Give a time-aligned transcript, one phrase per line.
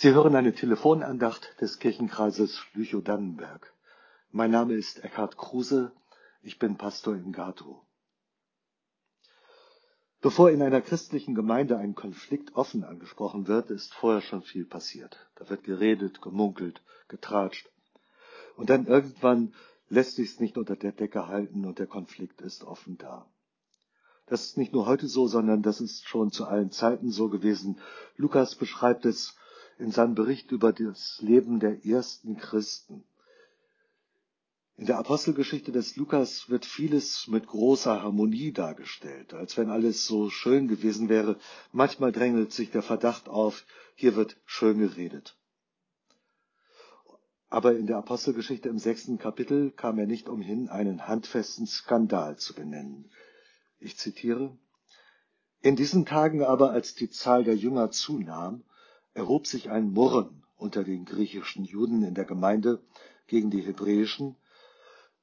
[0.00, 3.74] Sie hören eine Telefonandacht des Kirchenkreises Lüchow-Dannenberg.
[4.30, 5.90] Mein Name ist Eckhard Kruse,
[6.40, 7.84] ich bin Pastor in Gato.
[10.20, 15.16] Bevor in einer christlichen Gemeinde ein Konflikt offen angesprochen wird, ist vorher schon viel passiert.
[15.34, 17.68] Da wird geredet, gemunkelt, getratscht.
[18.54, 19.52] Und dann irgendwann
[19.88, 23.28] lässt sich's nicht unter der Decke halten und der Konflikt ist offen da.
[24.26, 27.80] Das ist nicht nur heute so, sondern das ist schon zu allen Zeiten so gewesen.
[28.16, 29.34] Lukas beschreibt es
[29.78, 33.04] in seinem Bericht über das Leben der ersten Christen.
[34.76, 40.30] In der Apostelgeschichte des Lukas wird vieles mit großer Harmonie dargestellt, als wenn alles so
[40.30, 41.36] schön gewesen wäre.
[41.72, 43.64] Manchmal drängelt sich der Verdacht auf,
[43.96, 45.36] hier wird schön geredet.
[47.50, 52.54] Aber in der Apostelgeschichte im sechsten Kapitel kam er nicht umhin, einen handfesten Skandal zu
[52.54, 53.10] benennen.
[53.80, 54.56] Ich zitiere,
[55.60, 58.62] in diesen Tagen aber, als die Zahl der Jünger zunahm,
[59.18, 62.80] erhob sich ein Murren unter den griechischen Juden in der Gemeinde
[63.26, 64.36] gegen die hebräischen,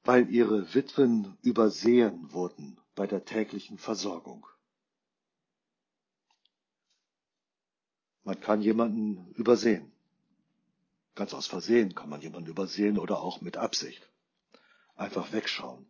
[0.03, 4.45] weil ihre Witwen übersehen wurden bei der täglichen Versorgung.
[8.23, 9.91] Man kann jemanden übersehen.
[11.15, 14.09] Ganz aus Versehen kann man jemanden übersehen oder auch mit Absicht.
[14.95, 15.85] Einfach wegschauen.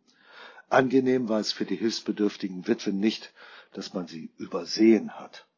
[0.68, 3.34] Angenehm war es für die hilfsbedürftigen Witwen nicht,
[3.72, 5.48] dass man sie übersehen hat.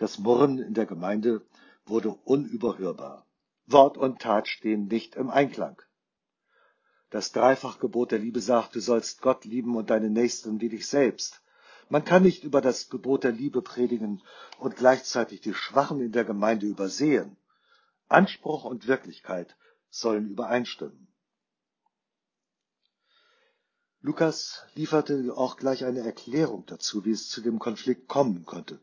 [0.00, 1.46] Das Murren in der Gemeinde
[1.84, 3.26] wurde unüberhörbar.
[3.66, 5.82] Wort und Tat stehen nicht im Einklang.
[7.10, 11.42] Das Dreifachgebot der Liebe sagt, du sollst Gott lieben und deinen Nächsten wie dich selbst.
[11.90, 14.22] Man kann nicht über das Gebot der Liebe predigen
[14.58, 17.36] und gleichzeitig die Schwachen in der Gemeinde übersehen.
[18.08, 19.54] Anspruch und Wirklichkeit
[19.90, 21.08] sollen übereinstimmen.
[24.00, 28.80] Lukas lieferte auch gleich eine Erklärung dazu, wie es zu dem Konflikt kommen konnte.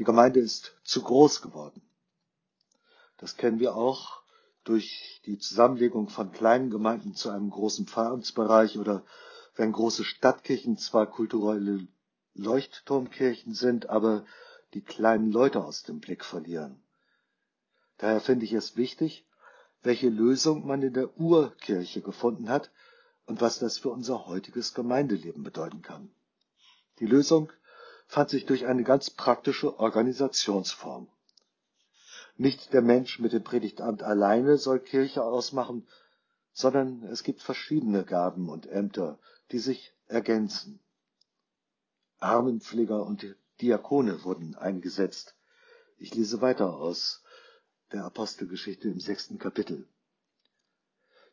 [0.00, 1.82] Die Gemeinde ist zu groß geworden.
[3.18, 4.22] Das kennen wir auch
[4.64, 9.04] durch die Zusammenlegung von kleinen Gemeinden zu einem großen Pfarramtsbereich oder
[9.56, 11.86] wenn große Stadtkirchen zwar kulturelle
[12.32, 14.24] Leuchtturmkirchen sind, aber
[14.72, 16.82] die kleinen Leute aus dem Blick verlieren.
[17.98, 19.26] Daher finde ich es wichtig,
[19.82, 22.70] welche Lösung man in der Urkirche gefunden hat
[23.26, 26.10] und was das für unser heutiges Gemeindeleben bedeuten kann.
[27.00, 27.52] Die Lösung
[28.10, 31.06] fand sich durch eine ganz praktische Organisationsform.
[32.36, 35.86] Nicht der Mensch mit dem Predigtamt alleine soll Kirche ausmachen,
[36.52, 39.20] sondern es gibt verschiedene Gaben und Ämter,
[39.52, 40.80] die sich ergänzen.
[42.18, 43.24] Armenpfleger und
[43.60, 45.36] Diakone wurden eingesetzt.
[45.96, 47.22] Ich lese weiter aus
[47.92, 49.86] der Apostelgeschichte im sechsten Kapitel.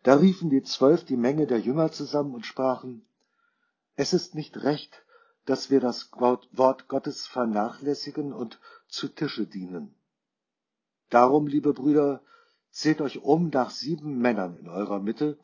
[0.03, 3.03] Da riefen die Zwölf die Menge der Jünger zusammen und sprachen,
[3.95, 5.03] es ist nicht recht,
[5.47, 8.59] dass wir das Wort Gottes vernachlässigen und
[8.89, 9.95] zu Tische dienen.
[11.09, 12.21] Darum, liebe Brüder,
[12.69, 15.39] seht euch um nach sieben Männern in eurer Mitte,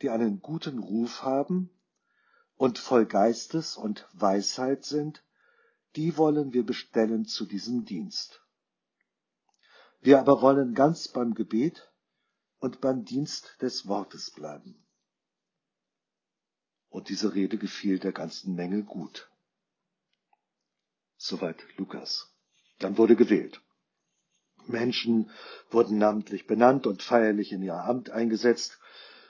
[0.00, 1.70] die einen guten Ruf haben
[2.56, 5.24] und voll Geistes und Weisheit sind,
[5.96, 8.40] die wollen wir bestellen zu diesem Dienst.
[10.00, 11.90] Wir aber wollen ganz beim Gebet
[12.60, 14.86] und beim Dienst des Wortes bleiben.
[16.90, 19.28] Und diese Rede gefiel der ganzen Menge gut.
[21.28, 22.32] Soweit Lukas.
[22.78, 23.60] Dann wurde gewählt.
[24.66, 25.30] Menschen
[25.70, 28.78] wurden namentlich benannt und feierlich in ihr Amt eingesetzt,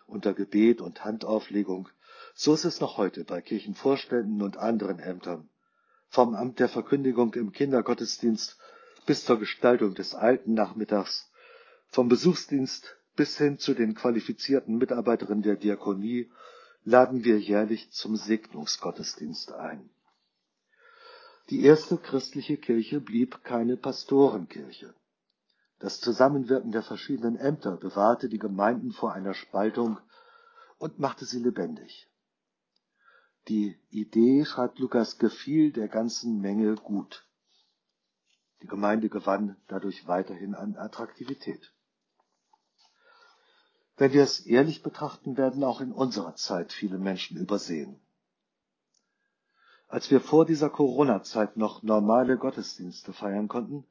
[0.06, 1.88] unter Gebet und Handauflegung.
[2.37, 5.50] So ist es noch heute bei Kirchenvorständen und anderen Ämtern.
[6.08, 8.56] Vom Amt der Verkündigung im Kindergottesdienst
[9.04, 11.28] bis zur Gestaltung des alten Nachmittags,
[11.88, 16.31] vom Besuchsdienst bis hin zu den qualifizierten Mitarbeiterinnen der Diakonie
[16.84, 19.91] laden wir jährlich zum Segnungsgottesdienst ein.
[21.50, 24.94] Die erste christliche Kirche blieb keine Pastorenkirche.
[25.78, 29.98] Das Zusammenwirken der verschiedenen Ämter bewahrte die Gemeinden vor einer Spaltung
[30.78, 32.06] und machte sie lebendig.
[33.48, 37.26] Die Idee, schreibt Lukas, gefiel der ganzen Menge gut.
[38.60, 41.72] Die Gemeinde gewann dadurch weiterhin an Attraktivität.
[43.96, 47.99] Wenn wir es ehrlich betrachten, werden auch in unserer Zeit viele Menschen übersehen.
[49.88, 53.87] Als wir vor dieser Corona-Zeit noch normale Gottesdienste feiern konnten,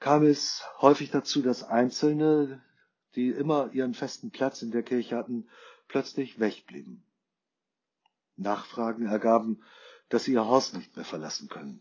[0.00, 2.60] kam es häufig dazu, dass Einzelne,
[3.14, 5.48] die immer ihren festen Platz in der Kirche hatten,
[5.86, 7.04] plötzlich wegblieben.
[8.36, 9.62] Nachfragen ergaben,
[10.08, 11.80] dass sie ihr Haus nicht mehr verlassen können.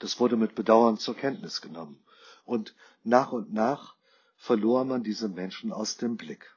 [0.00, 2.02] Das wurde mit Bedauern zur Kenntnis genommen.
[2.44, 2.74] Und
[3.04, 3.94] nach und nach
[4.36, 6.56] verlor man diese Menschen aus dem Blick.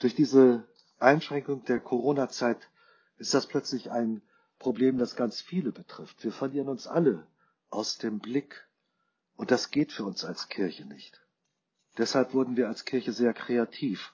[0.00, 0.66] Durch diese
[1.00, 2.68] Einschränkung der Corona-Zeit
[3.18, 4.22] ist das plötzlich ein
[4.58, 6.22] Problem, das ganz viele betrifft.
[6.22, 7.26] Wir verlieren uns alle
[7.70, 8.66] aus dem Blick
[9.36, 11.18] Und das geht für uns als Kirche nicht.
[11.96, 14.12] Deshalb wurden wir als Kirche sehr kreativ.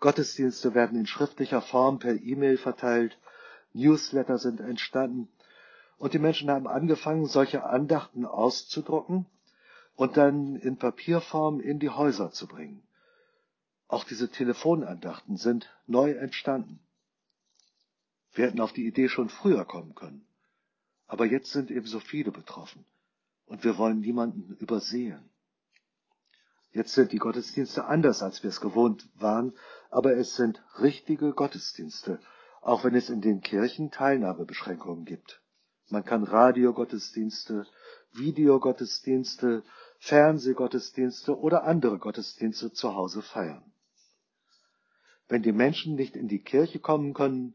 [0.00, 3.18] Gottesdienste werden in schriftlicher Form per E-Mail verteilt,
[3.74, 5.28] Newsletter sind entstanden
[5.98, 9.26] und die Menschen haben angefangen, solche Andachten auszudrucken
[9.94, 12.82] und dann in Papierform in die Häuser zu bringen.
[13.92, 16.80] Auch diese Telefonandachten sind neu entstanden.
[18.32, 20.26] Wir hätten auf die Idee schon früher kommen können.
[21.06, 22.86] Aber jetzt sind eben so viele betroffen.
[23.44, 25.28] Und wir wollen niemanden übersehen.
[26.70, 29.52] Jetzt sind die Gottesdienste anders, als wir es gewohnt waren,
[29.90, 32.18] aber es sind richtige Gottesdienste,
[32.62, 35.42] auch wenn es in den Kirchen Teilnahmebeschränkungen gibt.
[35.90, 37.66] Man kann Radiogottesdienste,
[38.12, 39.62] Videogottesdienste,
[39.98, 43.71] Fernsehgottesdienste oder andere Gottesdienste zu Hause feiern.
[45.32, 47.54] Wenn die Menschen nicht in die Kirche kommen können,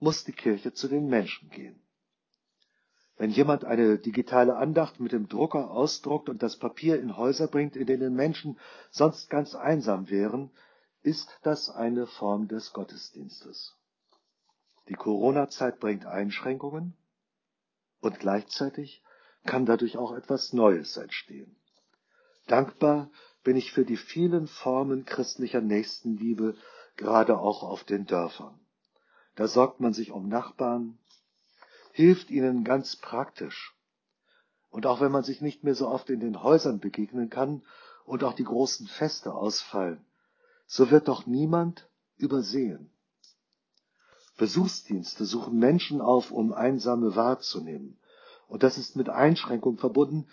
[0.00, 1.80] muss die Kirche zu den Menschen gehen.
[3.16, 7.76] Wenn jemand eine digitale Andacht mit dem Drucker ausdruckt und das Papier in Häuser bringt,
[7.76, 8.58] in denen Menschen
[8.90, 10.50] sonst ganz einsam wären,
[11.04, 13.76] ist das eine Form des Gottesdienstes.
[14.88, 16.96] Die Corona-Zeit bringt Einschränkungen
[18.00, 19.04] und gleichzeitig
[19.44, 21.54] kann dadurch auch etwas Neues entstehen.
[22.48, 23.08] Dankbar
[23.44, 26.56] bin ich für die vielen Formen christlicher Nächstenliebe,
[26.96, 28.58] gerade auch auf den Dörfern.
[29.34, 30.98] Da sorgt man sich um Nachbarn,
[31.92, 33.74] hilft ihnen ganz praktisch.
[34.70, 37.62] Und auch wenn man sich nicht mehr so oft in den Häusern begegnen kann
[38.04, 40.04] und auch die großen Feste ausfallen,
[40.66, 42.90] so wird doch niemand übersehen.
[44.36, 47.98] Besuchsdienste suchen Menschen auf, um Einsame wahrzunehmen.
[48.48, 50.28] Und das ist mit Einschränkung verbunden.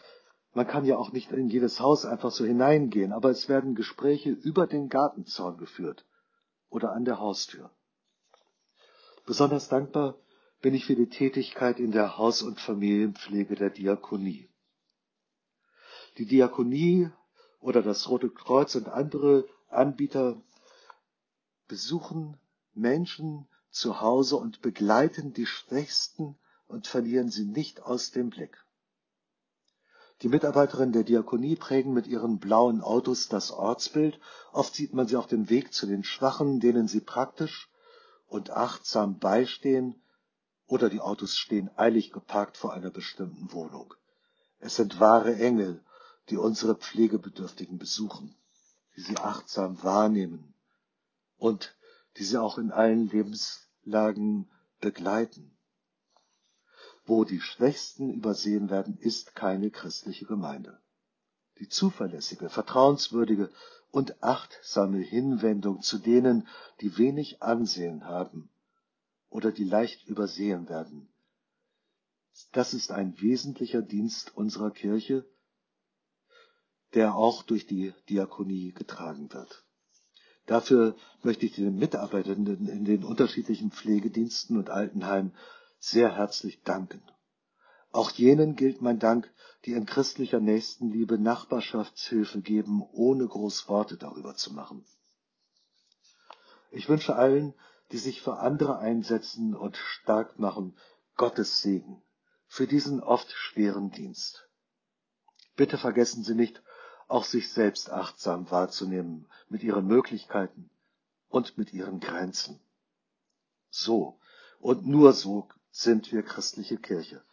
[0.53, 4.31] Man kann ja auch nicht in jedes Haus einfach so hineingehen, aber es werden Gespräche
[4.31, 6.05] über den Gartenzaun geführt
[6.71, 7.69] oder an der Haustür.
[9.27, 10.17] Besonders dankbar
[10.61, 14.49] bin ich für die Tätigkeit in der Haus- und Familienpflege der Diakonie.
[16.17, 17.11] Die Diakonie
[17.59, 20.41] oder das Rote Kreuz und andere Anbieter
[21.67, 22.37] besuchen
[22.73, 28.65] Menschen zu Hause und begleiten die Schwächsten und verlieren sie nicht aus dem Blick.
[30.21, 34.19] Die Mitarbeiterinnen der Diakonie prägen mit ihren blauen Autos das Ortsbild.
[34.51, 37.71] Oft sieht man sie auf dem Weg zu den Schwachen, denen sie praktisch
[38.27, 40.01] und achtsam beistehen
[40.67, 43.95] oder die Autos stehen eilig geparkt vor einer bestimmten Wohnung.
[44.59, 45.83] Es sind wahre Engel,
[46.29, 48.35] die unsere Pflegebedürftigen besuchen,
[48.95, 50.53] die sie achtsam wahrnehmen
[51.37, 51.75] und
[52.17, 55.50] die sie auch in allen Lebenslagen begleiten.
[57.11, 60.79] Wo die Schwächsten übersehen werden, ist keine christliche Gemeinde.
[61.59, 63.51] Die zuverlässige, vertrauenswürdige
[63.91, 66.47] und achtsame Hinwendung zu denen,
[66.79, 68.49] die wenig Ansehen haben,
[69.27, 71.09] oder die leicht übersehen werden.
[72.53, 75.25] Das ist ein wesentlicher Dienst unserer Kirche,
[76.93, 79.65] der auch durch die Diakonie getragen wird.
[80.45, 85.35] Dafür möchte ich den Mitarbeitenden in den unterschiedlichen Pflegediensten und Altenheimen
[85.81, 87.01] sehr herzlich danken.
[87.91, 89.29] Auch jenen gilt mein Dank,
[89.65, 94.85] die in christlicher Nächstenliebe Nachbarschaftshilfe geben, ohne groß Worte darüber zu machen.
[96.69, 97.53] Ich wünsche allen,
[97.91, 100.77] die sich für andere einsetzen und stark machen,
[101.17, 102.01] Gottes Segen
[102.47, 104.47] für diesen oft schweren Dienst.
[105.55, 106.61] Bitte vergessen Sie nicht,
[107.07, 110.69] auch sich selbst achtsam wahrzunehmen mit Ihren Möglichkeiten
[111.27, 112.59] und mit Ihren Grenzen.
[113.69, 114.19] So
[114.59, 117.23] und nur so sind wir christliche Kirche,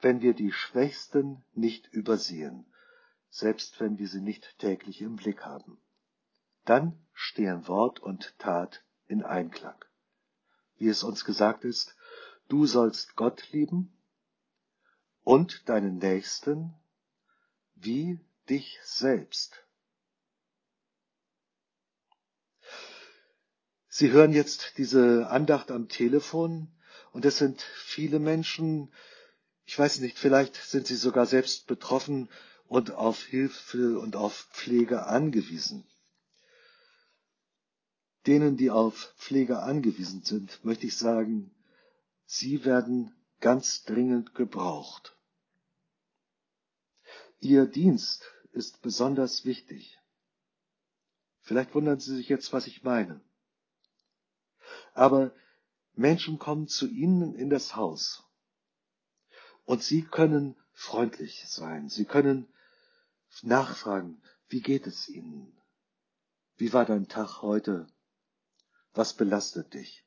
[0.00, 2.66] wenn wir die Schwächsten nicht übersehen,
[3.28, 5.78] selbst wenn wir sie nicht täglich im Blick haben.
[6.64, 9.82] Dann stehen Wort und Tat in Einklang
[10.82, 11.94] wie es uns gesagt ist,
[12.48, 13.96] du sollst Gott lieben
[15.22, 16.74] und deinen Nächsten
[17.76, 18.18] wie
[18.50, 19.64] dich selbst.
[23.86, 26.72] Sie hören jetzt diese Andacht am Telefon
[27.12, 28.92] und es sind viele Menschen,
[29.64, 32.28] ich weiß nicht, vielleicht sind sie sogar selbst betroffen
[32.66, 35.86] und auf Hilfe und auf Pflege angewiesen.
[38.26, 41.54] Denen, die auf Pflege angewiesen sind, möchte ich sagen,
[42.24, 45.16] sie werden ganz dringend gebraucht.
[47.40, 49.98] Ihr Dienst ist besonders wichtig.
[51.40, 53.20] Vielleicht wundern Sie sich jetzt, was ich meine.
[54.94, 55.34] Aber
[55.94, 58.24] Menschen kommen zu Ihnen in das Haus
[59.64, 61.88] und Sie können freundlich sein.
[61.88, 62.48] Sie können
[63.42, 65.52] nachfragen, wie geht es Ihnen?
[66.56, 67.86] Wie war dein Tag heute?
[68.94, 70.04] Was belastet dich?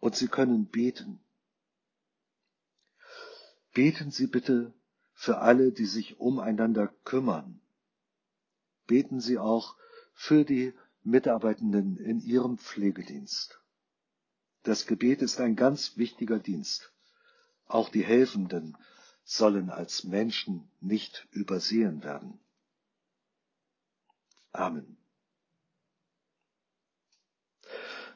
[0.00, 1.20] Und Sie können beten.
[3.72, 4.74] Beten Sie bitte
[5.14, 7.60] für alle, die sich umeinander kümmern.
[8.86, 9.76] Beten Sie auch
[10.12, 13.61] für die Mitarbeitenden in Ihrem Pflegedienst.
[14.62, 16.92] Das Gebet ist ein ganz wichtiger Dienst.
[17.66, 18.76] Auch die Helfenden
[19.24, 22.38] sollen als Menschen nicht übersehen werden.
[24.52, 24.96] Amen.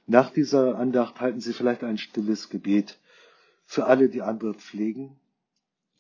[0.07, 3.01] Nach dieser Andacht halten Sie vielleicht ein stilles Gebet
[3.65, 5.19] für alle, die andere pflegen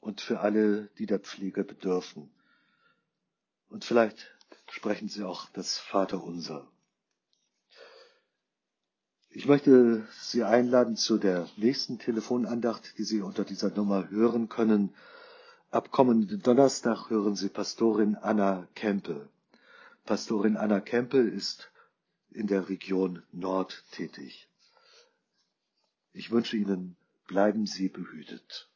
[0.01, 2.31] und für alle, die der Pflege bedürfen.
[3.69, 4.33] Und vielleicht
[4.71, 6.71] sprechen Sie auch das Vaterunser.
[9.37, 14.95] Ich möchte Sie einladen zu der nächsten Telefonandacht, die Sie unter dieser Nummer hören können.
[15.71, 19.29] Ab kommenden Donnerstag hören Sie Pastorin Anna Kempel.
[20.07, 21.71] Pastorin Anna Kempel ist
[22.31, 24.49] in der Region Nord tätig.
[26.15, 28.71] Ich wünsche Ihnen, bleiben Sie behütet.